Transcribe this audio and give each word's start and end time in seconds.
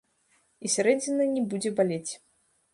І 0.67 0.71
сярэдзіна 0.77 1.29
не 1.35 1.45
будзе 1.53 1.75
балець. 1.81 2.11